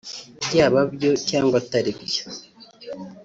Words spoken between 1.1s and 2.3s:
cyangwa atari byo